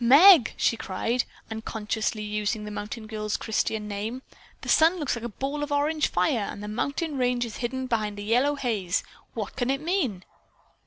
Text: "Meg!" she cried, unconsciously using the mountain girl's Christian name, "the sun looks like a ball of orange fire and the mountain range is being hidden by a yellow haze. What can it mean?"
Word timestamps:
"Meg!" 0.03 0.51
she 0.57 0.75
cried, 0.75 1.25
unconsciously 1.51 2.23
using 2.23 2.65
the 2.65 2.71
mountain 2.71 3.05
girl's 3.05 3.37
Christian 3.37 3.87
name, 3.87 4.23
"the 4.61 4.67
sun 4.67 4.97
looks 4.97 5.15
like 5.15 5.23
a 5.23 5.29
ball 5.29 5.61
of 5.61 5.71
orange 5.71 6.07
fire 6.07 6.47
and 6.51 6.63
the 6.63 6.67
mountain 6.67 7.19
range 7.19 7.45
is 7.45 7.53
being 7.59 7.61
hidden 7.61 7.85
by 7.85 8.07
a 8.07 8.11
yellow 8.13 8.55
haze. 8.55 9.03
What 9.35 9.55
can 9.55 9.69
it 9.69 9.79
mean?" 9.79 10.23